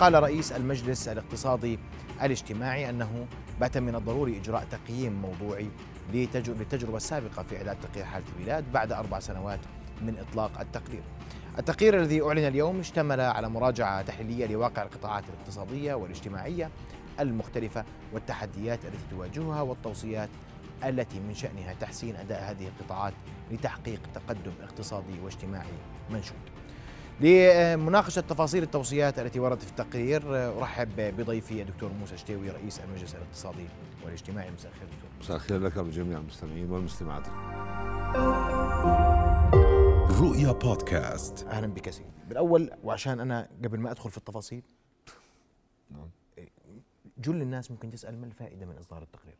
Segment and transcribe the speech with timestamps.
[0.00, 1.78] قال رئيس المجلس الاقتصادي
[2.22, 3.26] الاجتماعي أنه
[3.60, 5.68] بات من الضروري إجراء تقييم موضوعي
[6.12, 9.60] للتجربة السابقة في إعداد تقرير حالة البلاد بعد أربع سنوات
[10.02, 11.02] من إطلاق التقرير.
[11.58, 16.70] التقرير الذي أعلن اليوم اشتمل على مراجعة تحليلية لواقع القطاعات الاقتصادية والاجتماعية
[17.20, 20.28] المختلفة والتحديات التي تواجهها والتوصيات
[20.84, 23.14] التي من شأنها تحسين أداء هذه القطاعات
[23.50, 25.72] لتحقيق تقدم اقتصادي واجتماعي
[26.10, 26.59] منشود.
[27.20, 30.22] لمناقشة تفاصيل التوصيات التي وردت في التقرير.
[30.58, 33.66] أرحب بضيفي الدكتور موسى شتيوي رئيس المجلس الاقتصادي
[34.04, 34.50] والاجتماعي.
[34.50, 35.10] مساء الخير دكتور.
[35.20, 37.26] مساء الخير لك ولجميع المستمعين والمستمعات.
[40.20, 41.46] رؤيا بودكاست.
[41.46, 42.10] أهلا بك سيدي.
[42.28, 44.62] بالأول وعشان أنا قبل ما أدخل في التفاصيل
[45.90, 46.08] نعم.
[47.18, 49.36] جل الناس ممكن تسأل ما الفائدة من إصدار التقرير؟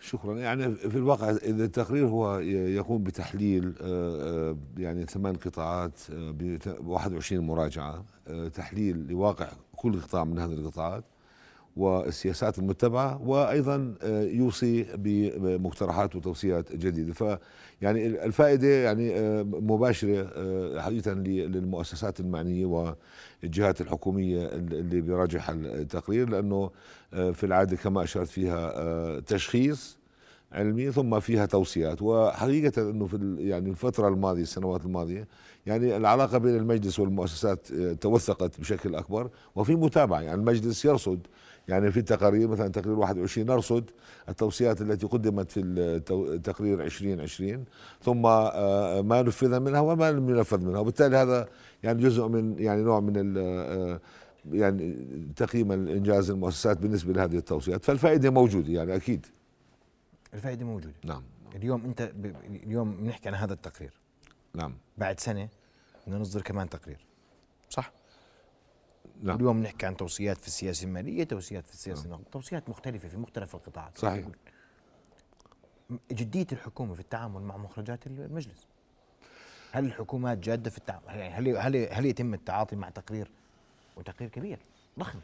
[0.00, 0.38] شكرا.
[0.38, 6.58] يعني في الواقع إذا التقرير هو يقوم بتحليل آه، آه، يعني ثمان قطاعات آه، ب
[6.86, 8.04] 21 مراجعة
[8.54, 11.04] تحليل لواقع كل قطاع من هذه القطاعات.
[11.78, 13.94] والسياسات المتبعة وأيضا
[14.32, 17.12] يوصي بمقترحات وتوصيات جديدة.
[17.12, 17.38] ف
[17.82, 19.12] يعني الفائدة يعني
[19.42, 20.24] مباشرة
[20.80, 22.96] حقيقه للمؤسسات المعنية
[23.42, 26.70] والجهات الحكومية اللي بيراجعها التقرير لأنه
[27.10, 29.98] في العادة كما أشرت فيها تشخيص
[30.52, 32.02] علمي ثم فيها توصيات.
[32.02, 35.28] وحقيقة إنه في يعني الفترة الماضية السنوات الماضية
[35.66, 40.20] يعني العلاقة بين المجلس والمؤسسات توثقت بشكل أكبر وفي متابعة.
[40.20, 41.26] يعني المجلس يرصد
[41.68, 43.90] يعني في التقارير مثلا تقرير 21 نرصد
[44.28, 45.60] التوصيات التي قدمت في
[46.10, 47.64] التقرير 2020
[48.02, 51.48] ثم آه، ما نفذ منها وما لم ينفذ منها وبالتالي هذا
[51.82, 54.00] يعني جزء من يعني نوع من آه،
[54.52, 54.94] يعني
[55.36, 57.84] تقييم الإنجاز المؤسسات بالنسبة لهذه التوصيات.
[57.84, 59.26] فالفائدة موجودة يعني أكيد.
[60.34, 60.94] الفائدة موجودة.
[61.04, 61.22] نعم.
[61.54, 62.34] اليوم أنت ب...
[62.64, 63.92] اليوم بنحكي عن هذا التقرير.
[64.54, 64.74] نعم.
[64.98, 65.48] بعد سنة
[66.06, 67.06] بدنا نصدر كمان تقرير.
[67.70, 67.92] صح.
[69.22, 69.36] نعم.
[69.36, 72.20] اليوم نحكي عن توصيات في السياسة المالية توصيات في السياسة نعم.
[72.32, 74.26] توصيات مختلفة في مختلف القطاعات صحيح
[76.12, 78.66] جدية الحكومة في التعامل مع مخرجات المجلس
[79.72, 83.30] هل الحكومات جادة في التعامل هل هل هل يتم التعاطي مع تقرير
[83.96, 84.58] وتقرير كبير
[84.98, 85.18] ضخم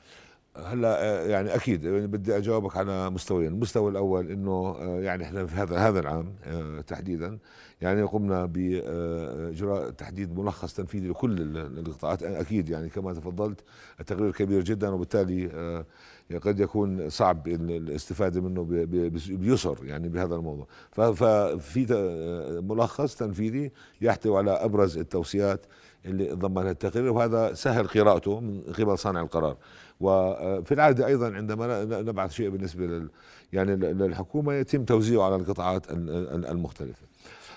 [0.57, 5.55] هلا آه، يعني أكيد بدي أجاوبك على مستويين، المستوى الأول إنه آه، يعني إحنا في
[5.55, 7.39] هذا هذا العام آه، تحديدا
[7.81, 13.61] يعني قمنا باجراء تحديد ملخص تنفيذي لكل القطاعات أكيد يعني كما تفضلت
[14.01, 15.85] التقرير كبير جدا وبالتالي
[16.43, 18.65] قد يكون صعب الاستفادة منه
[19.29, 20.67] بيسر يعني بهذا الموضوع.
[20.91, 21.87] ففي
[22.65, 25.67] ملخص تنفيذي يحتوي على أبرز التوصيات
[26.07, 29.57] اللي ضمنها التقرير وهذا سهل قراءته من قبل صانع القرار.
[30.05, 33.09] وفي العاده أيضا عندما نبعث شيء بالنسبة لل
[33.53, 35.87] يعني للحكومة يتم توزيعه على القطاعات
[36.51, 37.07] المختلفة.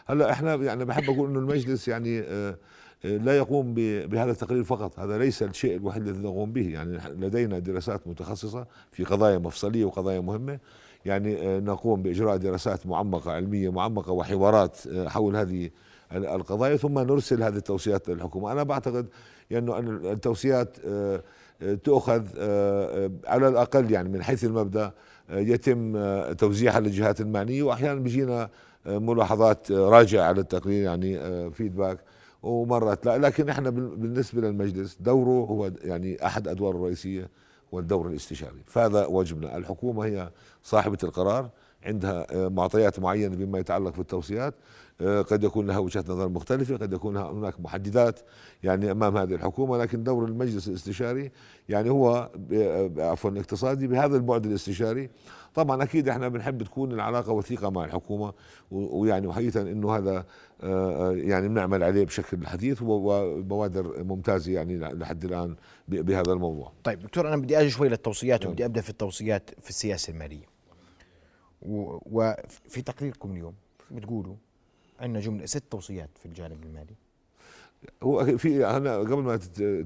[0.05, 2.57] هلأ إحنا يعني بحب أقول إنه المجلس يعني آه،
[3.05, 3.73] آه، لا يقوم
[4.07, 4.99] بهذا التقرير فقط.
[4.99, 6.69] هذا ليس الشيء الوحيد الذي نقوم به.
[6.69, 10.59] يعني لدينا دراسات متخصصة في قضايا مفصلية وقضايا مهمة.
[11.05, 15.69] يعني آه، نقوم بإجراء دراسات معمقة علمية معمقة وحوارات حول هذه
[16.13, 18.51] القضايا ثم نرسل هذه التوصيات للحكومة.
[18.51, 19.07] أنا بعتقد
[19.51, 19.79] يعني
[20.11, 20.77] التوصيات
[21.83, 22.21] تؤخذ
[23.27, 24.91] على الأقل يعني من حيث المبدأ
[25.29, 25.97] يتم
[26.33, 28.49] توزيعها للجهات المعنية وأحيانا بيجينا
[28.85, 31.19] ملاحظات راجعة على التقرير يعني
[31.51, 31.99] فيدباك
[32.43, 37.29] ومرات لا لكن إحنا بالنسبة للمجلس دوره هو يعني أحد أدواره الرئيسية
[37.71, 38.63] والدور الاستشاري.
[38.65, 40.29] فهذا واجبنا الحكومة هي
[40.63, 41.49] صاحبة القرار
[41.83, 44.53] عندها معطيات معينة بما يتعلق في التوصيات.
[44.53, 44.57] آه،
[45.01, 48.19] قد يكون لها وجهات نظر مختلفة قد يكون هناك محددات
[48.63, 51.31] يعني أمام هذه الحكومة لكن دور المجلس الاستشاري
[51.69, 52.31] يعني هو
[52.97, 55.09] عفوا الاقتصادي بهذا البعد الاستشاري.
[55.55, 58.33] طبعا أكيد إحنا بنحب تكون العلاقة وثيقة مع الحكومة
[58.71, 60.25] ويعني وحقيقة أنه هذا
[60.63, 65.55] آه، يعني بنعمل عليه بشكل حديث وبوادر ممتازة يعني لحد الآن
[65.87, 66.71] بهذا الموضوع.
[66.83, 70.45] طيب دكتور أنا بدي أجي شوي للتوصيات وبدي أبدأ في التوصيات في السياسة المالية.
[71.61, 73.53] وفي تقريركم اليوم
[73.91, 74.35] بتقولوا
[74.99, 76.95] عندنا جملة ست توصيات في الجانب المالي.
[78.03, 79.35] هو في أنا قبل ما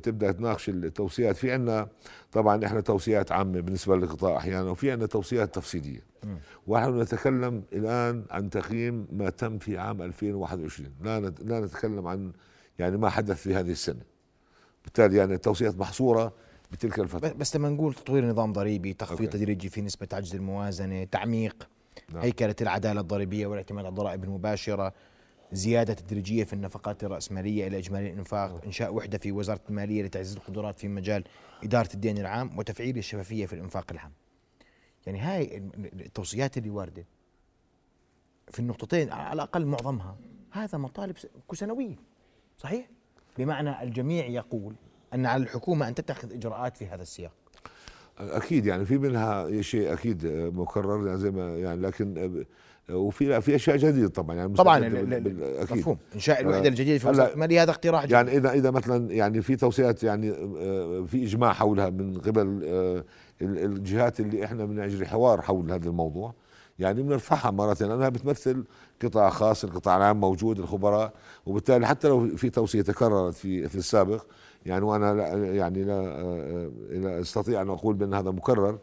[0.03, 1.87] تبدأ تناقش التوصيات في عندنا
[2.31, 6.03] طبعا إحنا توصيات عامة بالنسبة للقطاع أحيانا وفي عندنا توصيات تفصيلية.
[6.67, 12.31] ونحن نتكلم الآن عن تقييم ما تم في عام 2021 لا لا نتكلم عن
[12.79, 14.01] يعني ما حدث في هذه السنة.
[14.83, 16.33] بالتالي يعني التوصيات محصورة
[16.71, 17.33] بتلك الفترة.
[17.33, 21.67] بس لما نقول تطوير نظام ضريبي تخفيض تدريجي في نسبة عجز الموازنة تعميق
[22.13, 22.23] نعم.
[22.23, 24.93] هيكلة العدالة الضريبية والاعتماد على الضرائب المباشرة
[25.51, 28.59] زيادة تدريجية في النفقات الرأسمالية إلى إجمالي الإنفاق نعم.
[28.65, 31.23] إنشاء وحدة في وزارة المالية لتعزيز القدرات في مجال
[31.63, 34.11] إدارة الدين العام وتفعيل الشفافية في الإنفاق العام
[35.05, 37.05] يعني هاي التوصيات اللي واردة
[38.51, 40.17] في النقطتين على الأقل معظمها
[40.51, 41.17] هذا مطالب
[41.53, 41.95] سنوية
[42.57, 42.89] صحيح؟
[43.37, 44.75] بمعنى الجميع يقول
[45.13, 47.33] أن على الحكومة أن تتخذ إجراءات في هذا السياق
[48.19, 50.25] أكيد يعني في منها شيء أكيد
[50.55, 52.43] مكرر يعني زي ما يعني لكن
[52.89, 55.77] وفي في أشياء جديدة طبعا يعني طبعا أكيد.
[55.77, 55.97] مفهوم.
[56.15, 58.11] انشاء الوحده الجديده في الماليه هذا اقتراح جديد.
[58.11, 63.03] يعني إذا إذا مثلا يعني في توصيات يعني آه، في إجماع حولها من قبل آه،
[63.41, 66.33] الجهات اللي إحنا بنجري حوار حول هذا الموضوع.
[66.79, 68.63] يعني بنرفعها مرة لأنها بتمثل
[69.03, 71.13] قطاع خاص القطاع العام موجود الخبراء.
[71.45, 74.25] وبالتالي حتى لو في توصية تكررت في في السابق
[74.65, 78.79] يعني وأنا لا يعني لا, آه، لا أستطيع أن أقول بأن هذا مكرر.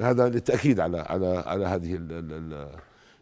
[0.00, 1.98] هذا للتأكيد على على على هذه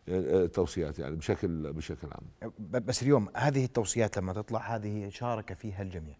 [0.08, 2.50] التوصيات يعني بشكل بشكل عام.
[2.68, 6.16] بس اليوم هذه التوصيات لما تطلع هذه شارك فيها الجميع.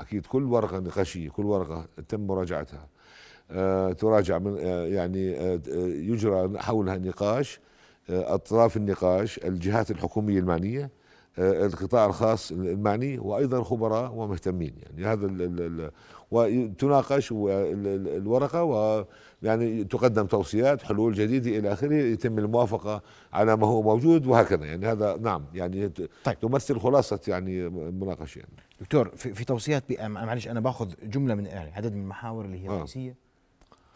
[0.00, 2.88] أكيد كل ورقة نقاشية كل ورقة تم مراجعتها.
[3.50, 7.60] آه تراجع من آه يعني آه يجرى حولها نقاش
[8.10, 10.84] آه أطراف النقاش الجهات الحكومية المعنية.
[10.84, 10.90] آه،
[11.38, 15.90] القطاع الخاص المعني وأيضا خبراء ومهتمين يعني هذا
[16.30, 18.62] وتناقش الورقة
[19.42, 23.02] ويعني تقدم توصيات حلول جديدة إلى آخره يتم الموافقة
[23.32, 25.88] على ما هو موجود وهكذا يعني هذا نعم يعني
[26.24, 26.38] طيب.
[26.40, 31.72] تمثل خلاصة يعني المناقشه يعني دكتور في, في توصيات معلش أنا باخذ جملة من يعني
[31.72, 32.84] عدد من المحاور اللي هي آه.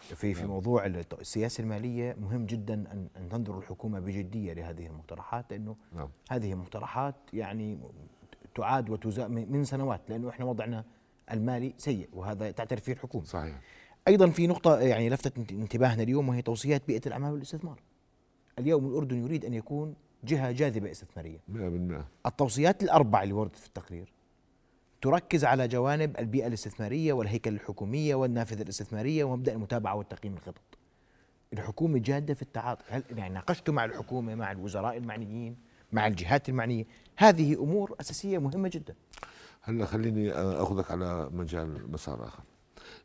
[0.03, 0.51] في في نعم.
[0.51, 0.87] موضوع
[1.21, 6.09] السياسة المالية مهم جدا ان أن تنظر الحكومة بجدية لهذه المقترحات لأنه نعم.
[6.31, 7.79] هذه مقترحات يعني
[8.55, 10.85] تعاد وتزا من سنوات لأنه إحنا وضعنا
[11.31, 13.25] المالي سيء وهذا تعترف فيه الحكومة.
[13.25, 13.61] صحيح.
[14.09, 17.81] أيضا في نقطة يعني لفتت انتباهنا اليوم وهي توصيات بيئة الأعمال والاستثمار.
[18.59, 19.95] اليوم الأردن يريد أن يكون
[20.25, 24.13] جهة جاذبة استثماريه 100% التوصيات الأربع اللي وردت في التقرير
[25.03, 30.79] تركز على جوانب البيئة الاستثمارية والهيكل الحكومية والنافذة الاستثمارية ومبدأ المتابعة والتقييم الخطط.
[31.53, 32.85] الحكومة جادة في التعاطي.
[32.89, 35.57] هل يعني ناقشتوا مع الحكومة مع الوزراء المعنيين
[35.93, 36.85] مع الجهات المعنية؟
[37.17, 38.95] هذه أمور أساسية مهمة جدا.
[39.63, 42.43] هلا خليني أخذك على مجال مسار آخر.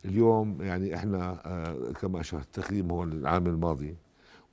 [0.05, 3.97] اليوم يعني إحنا آه، كما أشرت التقييم هو العام الماضي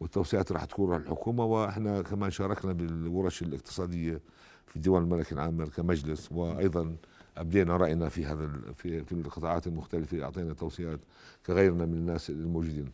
[0.01, 4.21] والتوسعات راح تكون الحكومة وإحنا كمان شاركنا بالورش الاقتصادية
[4.67, 6.97] في دول الملك العام كمجلس وأيضا
[7.37, 11.01] أبدينا رأينا في هذا في في القطاعات المختلفة أعطينا توصيات
[11.47, 12.93] كغيرنا من الناس الموجودين.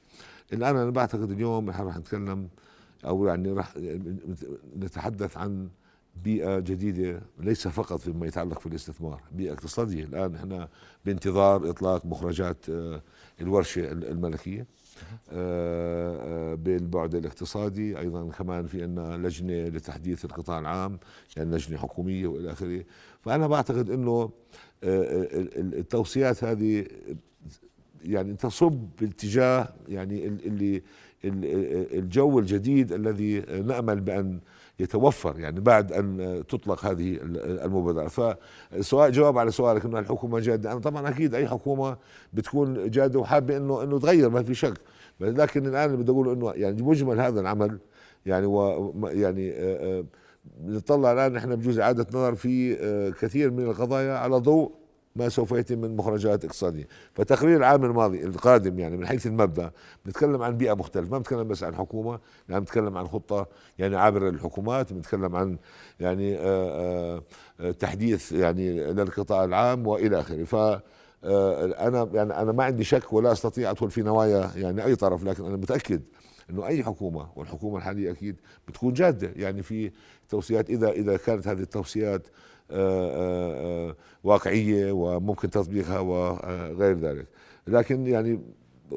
[0.53, 2.49] الان أنا بعتقد اليوم إحنا راح نتكلم
[3.05, 3.75] أو يعني راح
[4.77, 5.69] نتحدث عن
[6.25, 10.05] بيئة جديدة ليس فقط فيما يتعلق في الاستثمار بيئة اقتصادية.
[10.05, 10.69] الآن إحنا
[11.05, 13.03] بانتظار إطلاق مخرجات آه،
[13.41, 14.67] الورشة الملكية.
[16.57, 20.99] بالبعد الاقتصادي أيضا كمان في عندنا لجنة لتحديث القطاع العام
[21.37, 22.85] يعني لجنة حكومية وإلى آخره.
[23.23, 24.31] فأنا بعتقد إنه
[24.85, 26.87] آه، التوصيات هذه
[28.05, 30.83] يعني تصب باتجاه يعني اللي
[31.25, 34.41] الجو الجديد الذي نأمل بأن
[34.81, 37.19] يتوفر يعني بعد أن تطلق هذه
[37.65, 38.09] المبادرة.
[38.09, 40.73] فسواء جواب على سؤالك إنه الحكومة جادة.
[40.73, 41.97] أنا طبعا أكيد أي حكومة
[42.33, 44.75] بتكون جادة وحابة انه إنه تغير ما في شك.
[45.21, 47.79] لكن الآن بدي أقول إنه يعني مجمل هذا العمل.
[48.27, 50.05] يعني و يعني آه، آه،
[50.65, 54.80] نطلع الآن نحن بجوز إعادة نظر في آه، كثير من القضايا على ضوء
[55.17, 56.89] ما سوف يتم من مخرجات اقتصادية.
[57.15, 59.71] فتقرير العام الماضي القادم يعني من حيث المبدأ
[60.05, 62.19] بنتكلم عن بيئة مختلفة ما بنتكلم بس عن حكومة
[62.49, 63.47] يعني بنتكلم عن خطة
[63.79, 65.59] يعني عابرة للحكومات بنتكلم عن
[66.01, 67.21] يعني آآ
[67.61, 70.45] آآ تحديث يعني للقطاع العام وإلى آخره.
[70.45, 70.81] ف
[71.25, 75.45] أنا يعني أنا ما عندي شك ولا أستطيع أدخل في نوايا يعني أي طرف لكن
[75.45, 76.03] أنا متأكد
[76.51, 78.37] إنه أي حكومة والحكومة الحالية أكيد
[78.69, 79.33] بتكون جادة.
[79.37, 79.91] يعني في
[80.29, 82.27] توصيات إذا إذا كانت هذه التوصيات
[82.71, 87.27] آه، آه، آه، واقعية وممكن تطبيقها وغير ذلك.
[87.67, 88.41] لكن يعني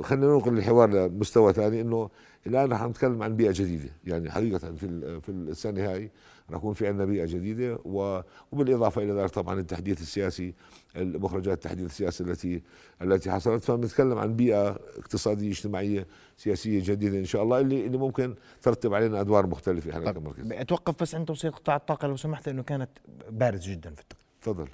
[0.01, 2.09] خلينا ننقل الحوار لمستوى ثاني إنه
[2.47, 3.89] الآن رح نتكلم عن بيئة جديدة.
[4.05, 6.11] يعني حقيقة في في السنة هاي
[6.51, 10.53] رح يكون في عندنا بيئة جديدة وبالإضافة إلى ذلك طبعا التحديث السياسي
[10.95, 12.61] مخرجات التحديث السياسي التي
[13.01, 13.63] التي حصلت.
[13.63, 16.07] فبنتكلم عن بيئة اقتصادية اجتماعية
[16.37, 20.51] سياسية جديدة إن شاء الله اللي اللي ممكن ترتب علينا أدوار مختلفة إحنا كمركز.
[20.51, 22.89] أتوقف بس عند توصيه قطاع الطاقة لو سمحت لأنه كانت
[23.29, 24.25] بارز جدا في التقرير.
[24.41, 24.67] تفضل.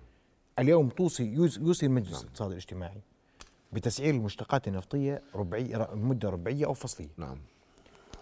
[0.60, 2.22] اليوم توصي يوصي المجلس نعم.
[2.22, 3.02] الاقتصادي الاجتماعي
[3.74, 7.10] بتسعير المشتقات النفطية ربعيه مدة ربعية أو فصلية.
[7.18, 7.38] نعم.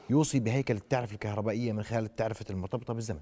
[0.10, 3.20] يوصي بهيكل التعرفة الكهربائية من خلال التعرفة المرتبطة بالزمن.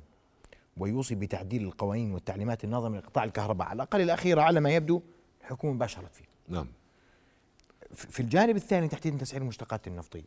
[0.78, 3.68] ويوصي بتعديل القوانين والتعليمات الناظمه لقطاع الكهرباء.
[3.68, 5.02] على الأقل الاخيره على ما يبدو
[5.42, 6.26] الحكومة باشرت فيه.
[6.48, 6.68] نعم.
[7.94, 10.24] في الجانب الثاني تحديد تسعير المشتقات النفطية.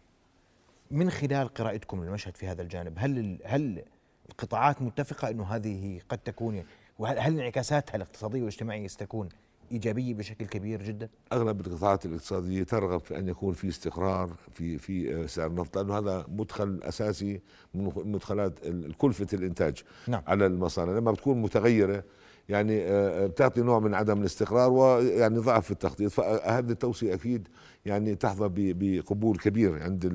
[0.91, 3.85] من خلال قراءتكم للمشهد في هذا الجانب هل هل
[4.31, 6.65] القطاعات متفقة إنه هذه قد تكون
[6.99, 9.29] وهل انعكاساتها الاقتصادية والاجتماعية ستكون
[9.73, 15.15] إيجابية بشكل كبير جدا؟ أغلب القطاعات الاقتصادية ترغب في أن يكون في استقرار في في
[15.15, 17.41] آه، سعر النفط لأنه هذا مدخل أساسي
[17.75, 18.59] من مدخلات
[18.99, 20.23] كلفه الإنتاج نعم.
[20.27, 22.05] على المصانع لما بتكون متغيرة
[22.49, 26.11] يعني آه، بتعطي نوع من عدم الاستقرار ويعني ضعف في التخطيط.
[26.11, 27.49] فهذه التوصية أكيد
[27.87, 30.07] يعني تحظى بقبول كبير عند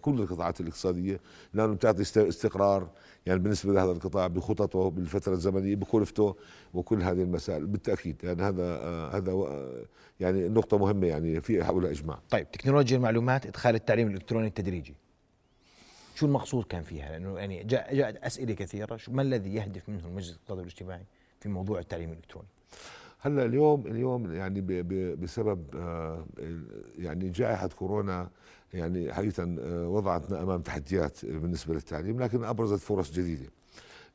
[0.00, 1.20] كل القطاعات الاقتصادية.
[1.54, 2.88] لأنه بتعطي استقرار
[3.26, 6.36] يعني بالنسبة لهذا القطاع بخططه بالفترة الزمنية بكلفته
[6.74, 7.66] وكل هذه المسائل.
[7.66, 9.84] بالتأكيد يعني هذا آه، هذا آه،
[10.20, 12.18] يعني نقطة مهمة يعني في حول إجماع.
[12.30, 14.94] طيب تكنولوجيا المعلومات إدخال التعليم الإلكتروني التدريجي.
[16.14, 18.98] شو المقصود كان فيها؟ لأنه يعني جاء جاءت أسئلة كثيرة.
[19.08, 21.04] ما الذي يهدف منه المجلس الاقتصادي والاجتماعي
[21.42, 22.48] في موضوع التعليم الإلكتروني.
[23.20, 24.60] هلأ اليوم اليوم يعني
[25.14, 26.24] بسبب آه،
[26.98, 28.30] يعني جائحة كورونا
[28.74, 33.50] يعني حقيقة آه، وضعتنا أمام تحديات بالنسبة للتعليم لكن أبرزت فرص جديدة.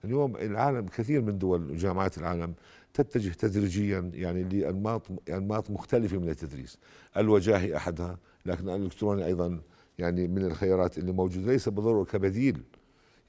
[0.06, 2.54] اليوم العالم كثير من دول وجامعات العالم
[2.94, 6.78] تتجه تدريجيا يعني لأنماط أنماط مختلفة من التدريس.
[7.18, 9.60] الوجاهي أحدها لكن الإلكتروني أيضا
[10.00, 12.62] يعني من الخيارات اللي موجودة ليس بالضروره كبديل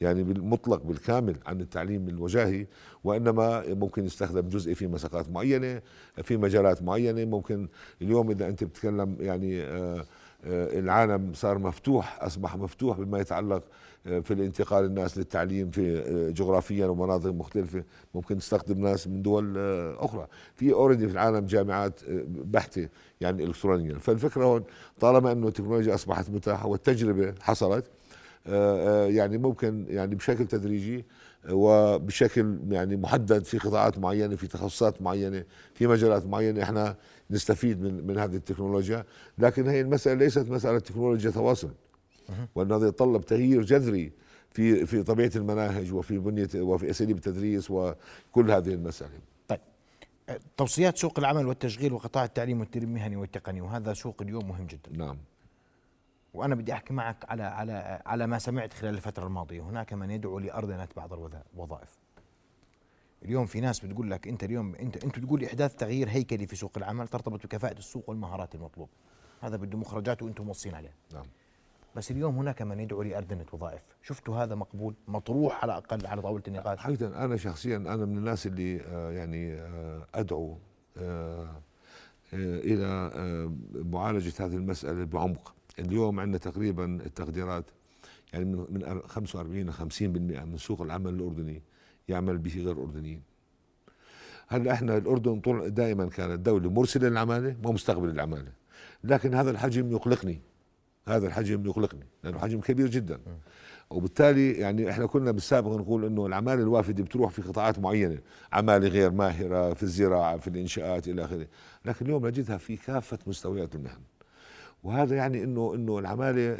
[0.00, 2.66] يعني بالمطلق بالكامل عن التعليم الوجاهي
[3.04, 5.82] وإنما ممكن يستخدم جزئي في مساقات معينة
[6.22, 7.24] في مجالات معينة.
[7.24, 7.68] ممكن
[8.02, 10.04] اليوم إذا أنت بتتكلم يعني آه
[10.44, 13.62] آه، العالم صار مفتوح أصبح مفتوح بما يتعلق
[14.06, 17.84] آه، في الانتقال الناس للتعليم في جغرافيا ومناطق مختلفة.
[18.14, 19.58] ممكن تستخدم ناس من دول
[19.98, 20.26] أخرى.
[20.54, 22.88] في اوريدي في العالم جامعات بحتة
[23.20, 23.98] يعني الكترونيا.
[23.98, 24.64] فالفكرة هون
[25.00, 27.84] طالما إنه التكنولوجيا أصبحت متاحة والتجربة حصلت
[29.08, 31.04] يعني ممكن يعني بشكل تدريجي
[31.50, 36.96] وبشكل يعني محدد في قطاعات معينة في تخصصات معينة في مجالات معينة إحنا
[37.30, 39.04] نستفيد من من هذه التكنولوجيا.
[39.38, 41.70] لكن هي المسألة ليست مسألة تكنولوجيا تواصل.
[42.54, 44.12] وأن هذا يتطلب تغيير جذري
[44.50, 49.20] في في طبيعة المناهج وفي بنية وفي أساليب التدريس وكل هذه المسائل.
[49.48, 49.60] طيب.
[50.56, 55.04] توصيات سوق العمل والتشغيل وقطاع التعليم والتدريب المهني والتقني وهذا سوق اليوم مهم جدا.
[55.04, 55.16] نعم.
[56.34, 59.60] وأنا بدي أحكي معك على على على ما سمعت خلال الفترة الماضية.
[59.60, 61.98] هناك من يدعو لارضنه بعض الوظائف.
[63.22, 66.72] اليوم في ناس بتقول لك أنت اليوم أنت أنت تقول إحداث تغيير هيكلي في سوق
[66.76, 68.90] العمل ترتبط بكفاءة السوق والمهارات المطلوبة.
[69.40, 70.94] هذا بده مخرجات وأنتم موصين عليه.
[71.12, 71.24] نعم.
[71.96, 73.82] بس اليوم هناك من يدعو لأردنة وظائف.
[74.02, 76.78] شفتوا هذا مقبول؟ مطروح على الأقل على طاولة النقاش.
[76.78, 80.58] حقيقة أنا شخصيا أنا من الناس اللي آه يعني آه أدعو
[80.96, 81.62] آه,
[82.32, 83.10] إلى
[83.74, 85.54] معالجة هذه المسألة بعمق.
[85.78, 87.64] اليوم عندنا تقريبا التقديرات
[88.32, 89.76] يعني من 45 ل 50%
[90.44, 91.62] من سوق العمل الأردني
[92.08, 93.22] يعمل به غير أردنيين
[94.48, 98.52] هلا إحنا الأردن طول دائما كانت دولة مرسلة للعمالة ومستقبل العمالة.
[99.04, 100.40] لكن هذا الحجم يقلقني.
[101.08, 103.20] هذا الحجم يقلقني لأنه حجم كبير جدا.
[103.90, 108.18] وبالتالي يعني إحنا كنا بالسابق نقول إنه العمالة الوافدة بتروح في قطاعات معينة
[108.52, 111.46] عمالة غير ماهرة في الزراعة في الإنشاءات إلى آخره.
[111.84, 114.00] لكن اليوم نجدها في كافة مستويات المهن.
[114.82, 116.56] وهذا يعني إنه إنه العمالة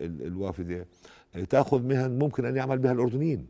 [0.00, 0.86] الوافدة
[1.50, 3.46] تأخذ مهن ممكن أن يعمل بها الأردنيين.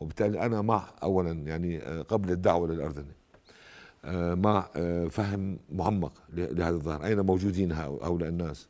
[0.00, 3.12] وبالتالي أنا مع اولا يعني آه، قبل الدعوة للاردنه
[4.04, 7.04] آه، مع آه، فهم معمق لهذا الظاهر.
[7.04, 8.68] أين موجودين هؤلاء الناس؟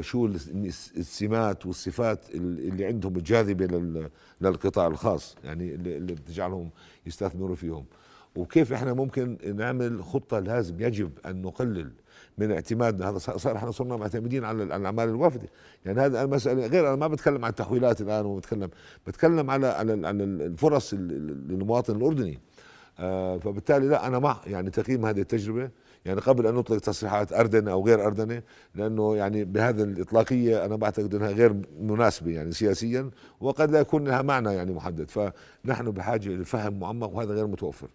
[0.00, 3.66] شو السمات والصفات اللي عندهم الجاذبة
[4.40, 6.70] للقطاع الخاص يعني اللي بتجعلهم
[7.06, 7.84] يستثمروا فيهم.
[8.38, 11.90] وكيف إحنا ممكن نعمل خطة لازم يجب أن نقلل
[12.38, 15.48] من اعتمادنا؟ هذا صار إحنا صرنا معتمدين على الأعمال الوافدة.
[15.84, 18.70] يعني هذا المسألة غير أنا ما بتكلم عن التحويلات الآن وبتكلم
[19.06, 22.38] بتكلم على على على الفرص للمواطن الأردني.
[22.98, 25.70] آه فبالتالي لا أنا مع يعني تقييم هذه التجربة.
[26.04, 28.42] يعني قبل أن نطلق تصريحات أردنة أو غير أردنة
[28.74, 34.22] لأنه يعني بهذا الإطلاقية أنا بعتقد إنها غير مناسبة يعني سياسيا وقد لا يكون لها
[34.22, 35.10] معنى يعني محدد.
[35.10, 37.88] فنحن بحاجة لفهم معمق وهذا غير متوفر.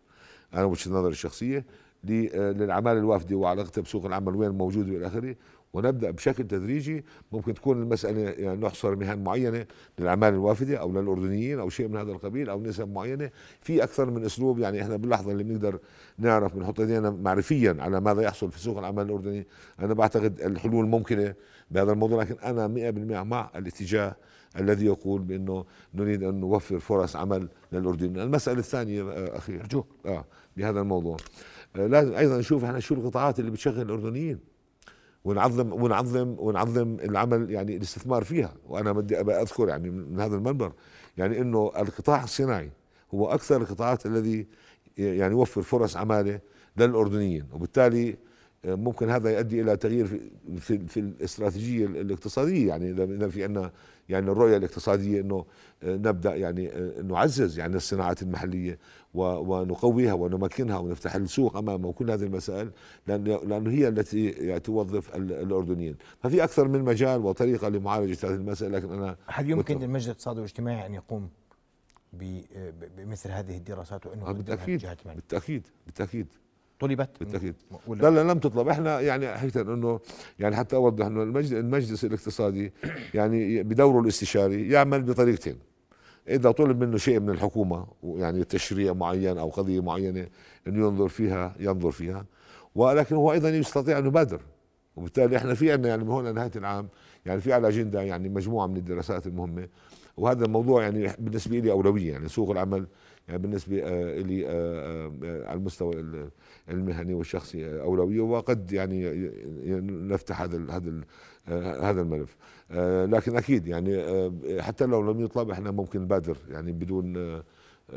[0.53, 1.65] أنا وجهة نظري الشخصية
[2.03, 5.35] للاعمال الوافدة وعلاقتها بسوق العمل وين موجود وإلى آخره.
[5.73, 9.65] ونبدأ بشكل تدريجي ممكن تكون المسألة يعني نحصر مهن معينة
[9.99, 13.29] للاعمال الوافدة أو للأردنيين أو شيء من هذا القبيل أو نسب معينة.
[13.61, 15.79] في أكثر من أسلوب يعني إحنا باللحظة اللي بنقدر
[16.17, 19.47] نعرف بنحط إيدينا معرفيا على ماذا يحصل في سوق العمل الأردني.
[19.79, 21.33] أنا بعتقد الحلول ممكنة
[21.71, 24.15] بهذا الموضوع لكن أنا 100% مع الاتجاه
[24.59, 29.59] الذي يقول بأنه نريد أن نوفر فرص عمل للاردنيين المسألة الثانية آه، أخي.
[29.59, 30.25] ارجوك آه
[30.57, 31.17] بهذا الموضوع.
[31.75, 34.39] آه، لازم أيضا نشوف إحنا شو القطاعات اللي بتشغل الأردنيين.
[35.25, 38.53] ونعظم ونعظم ونعظم العمل يعني الاستثمار فيها.
[38.67, 40.71] وأنا بدي أذكر يعني من هذا المنبر
[41.17, 42.71] يعني إنه القطاع الصناعي
[43.13, 44.47] هو أكثر القطاعات الذي
[44.97, 46.39] يعني يوفر فرص عمالة
[46.77, 47.45] للأردنيين.
[47.53, 48.17] وبالتالي
[48.65, 50.19] ممكن هذا يؤدي إلى تغيير في
[50.57, 52.67] في, في الاستراتيجية الاقتصادية.
[52.67, 53.71] يعني اذا في عندنا
[54.09, 55.45] يعني الرؤية الاقتصادية إنه
[55.83, 58.79] آه، نبدأ يعني آه، نعزز يعني الصناعات المحلية
[59.13, 62.71] ونقويها ونمكنها ونفتح السوق أمامها وكل هذه المسائل
[63.07, 68.93] لأنه هي التي يعني توظف الأردنيين، ففي أكثر من مجال وطريقة لمعالجة هذه المساله لكن
[68.93, 71.29] أنا هل يمكن للمجلس الاقتصادي والاجتماعي أن يقوم
[72.97, 74.85] بمثل هذه الدراسات وأنه آه، بالتأكيد.
[75.05, 75.67] بالتأكيد.
[75.85, 76.27] بالتأكيد.
[76.87, 77.55] طلبت بالتأكيد.
[77.87, 78.67] لا لا لم تطلب.
[78.67, 79.99] إحنا يعني حقيقة إنه
[80.39, 82.73] يعني حتى اوضح إنه المجلس, المجلس الاقتصادي
[83.13, 85.55] يعني بدوره الاستشاري يعمل بطريقتين.
[86.29, 90.27] إذا طلب منه شيء من الحكومة يعني تشريع معين أو قضية معينة
[90.67, 92.25] إنه ينظر فيها ينظر فيها.
[92.75, 94.41] ولكن هو أيضا يستطيع أن يبادر.
[94.95, 96.87] وبالتالي إحنا في عندنا يعني من هون لنهايه العام
[97.25, 99.67] يعني في على أجندة يعني مجموعة من الدراسات المهمة.
[100.17, 102.85] وهذا الموضوع يعني بالنسبة لي أولوية يعني سوق العمل
[103.27, 106.29] يعني بالنسبة آه، لي آه، آه، على المستوى
[106.69, 109.29] المهني والشخصي أولوية وقد يعني
[109.81, 111.01] نفتح هذا هذا
[111.89, 112.37] هذا الملف.
[113.15, 117.13] لكن أكيد يعني حتى لو لم يطلب إحنا ممكن نبادر يعني بدون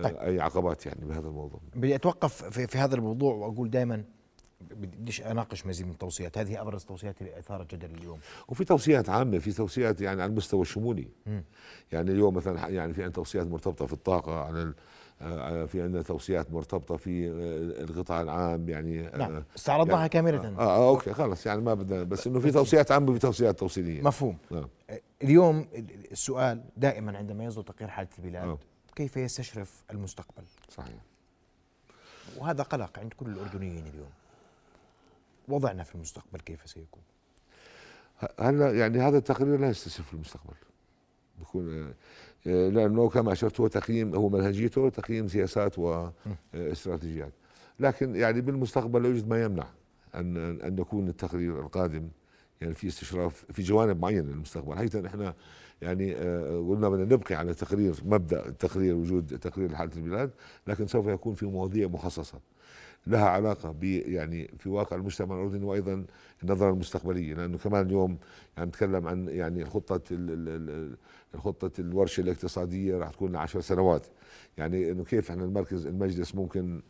[0.02, 0.16] طيب.
[0.16, 1.61] أي عقبات يعني بهذا الموضوع.
[1.75, 4.04] بدي أتوقف في, في هذا الموضوع وأقول دائما
[4.61, 6.38] بديش أناقش مزيد من التوصيات.
[6.38, 8.18] هذه أبرز التوصيات اللي اثارت جدل اليوم.
[8.49, 11.09] وفي توصيات عامة في توصيات يعني على المستوى الشمولي.
[11.26, 11.40] م.
[11.92, 14.75] يعني اليوم مثلا يعني في عندنا توصيات مرتبطة في الطاقة على
[15.66, 19.44] في عندنا توصيات مرتبطة في آه، القطاع العام يعني آه، نعم.
[19.56, 20.49] استعرضناها يعني كاملة.
[20.49, 24.02] آه, آه أوكي خلص يعني ما بدنا بس إنه في توصيات عامه وفي توصيات توصيلية.
[24.02, 24.38] مفهوم.
[24.50, 24.68] نعم.
[25.23, 25.68] اليوم
[26.12, 28.58] السؤال دائما عندما يصدر تقرير حالة البلاد آه.
[28.96, 30.96] كيف يستشرف المستقبل؟ صحيح.
[32.37, 34.11] وهذا قلق عند كل الأردنيين اليوم.
[35.49, 37.02] وضعنا في المستقبل كيف سيكون؟
[38.40, 40.54] هلا يعني هذا التقرير لا يستشرف المستقبل.
[41.38, 41.94] بيكون آه،
[42.47, 47.33] لأنه كما اشرت هو تقييم هو منهجيته تقييم سياسات واستراتيجيات
[47.81, 49.67] لكن يعني بالمستقبل لا يوجد ما يمنع
[50.15, 52.09] أن أن يكون التقرير القادم
[52.61, 55.35] يعني في استشراف في جوانب معينة للمستقبل حقيقه إحنا
[55.83, 60.31] يعني آه، قلنا بدنا نبقي على تقرير مبدأ تقرير وجود تقرير لحالة البلاد
[60.67, 62.38] لكن سوف يكون في مواضيع مخصصة.
[63.06, 66.04] لها علاقة ب يعني في واقع المجتمع الأردني وأيضا
[66.42, 68.18] النظرة المستقبلية لأنه كمان اليوم
[68.56, 70.00] يعني نتكلم عن يعني خطة
[71.34, 74.06] الخطة الورشة الاقتصادية راح تكون 10 سنوات.
[74.58, 76.82] يعني إنه كيف إحنا المركز المجلس ممكن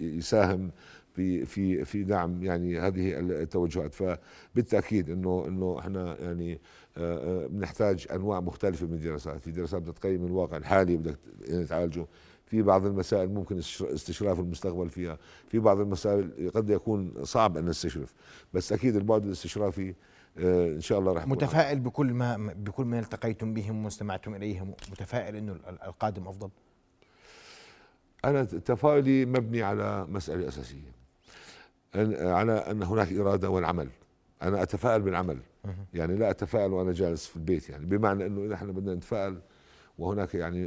[0.00, 0.70] يساهم
[1.14, 3.94] في في في دعم يعني هذه التوجهات.
[3.94, 6.60] فبالتأكيد انه إنه إحنا يعني
[6.96, 9.40] آه، آه، بنحتاج أنواع مختلفة من الدراسات.
[9.42, 11.18] في دراسات بتقيم الواقع الحالي بدك
[11.68, 12.06] تعالجه.
[12.50, 15.18] في بعض المسائل ممكن استشراف المستقبل فيها.
[15.48, 18.14] في بعض المسائل قد يكون صعب أن نستشرف
[18.54, 19.94] بس أكيد البعد الاستشرافي
[20.38, 25.36] آه، إن شاء الله رح متفائل بكل ما بكل ما التقيتم بهم واستمعتم إليهم متفائل
[25.36, 26.50] إنه القادم أفضل؟
[28.24, 30.92] أنا تفاؤلي مبني على مسألة أساسية.
[32.20, 33.88] على أن هناك إرادة والعمل.
[34.42, 35.38] أنا أتفائل بالعمل.
[35.94, 37.86] يعني لا أتفائل وأنا جالس في البيت يعني.
[37.86, 39.40] بمعنى إنه إذا إحنا بدنا نتفائل
[39.98, 40.66] وهناك يعني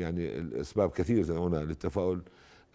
[0.00, 2.22] يعني الأسباب كثيرة هنا للتفاؤل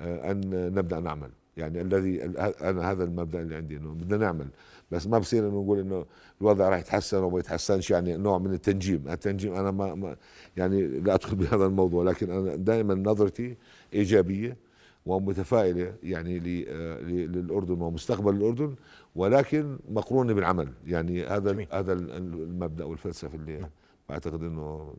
[0.01, 1.29] آه، أن نبدأ نعمل.
[1.57, 2.23] يعني الذي
[2.61, 4.47] أنا هذا المبدأ اللي عندي إنه بدنا نعمل.
[4.91, 6.05] بس ما بصير إنه نقول إنه
[6.41, 10.15] الوضع راح يتحسن وما يتحسنش يعني نوع من التنجيم، التنجيم أنا ما, ما
[10.57, 13.57] يعني لا أدخل بهذا الموضوع لكن أنا دائما نظرتي
[13.93, 14.57] إيجابية
[15.05, 18.75] ومتفائلة يعني آه، للأردن ومستقبل الأردن
[19.15, 20.69] ولكن مقرونة بالعمل.
[20.87, 23.69] يعني هذا هذا المبدأ والفلسفة اللي نعم.
[24.09, 24.93] بعتقد إنه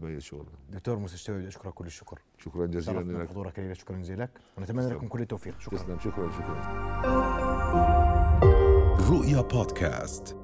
[0.00, 2.18] تميز شغلنا دكتور موسى الشوي بدي اشكرك كل الشكر.
[2.38, 3.28] شكرا جزيلا لك.
[3.28, 4.30] حضورك لي شكرا جزيلا لك.
[4.58, 5.60] ونتمنى لكم كل التوفيق.
[5.60, 5.78] شكرا.
[5.78, 5.98] تسلم.
[5.98, 6.60] شكرا شكرا.
[9.10, 10.36] رؤيا بودكاست.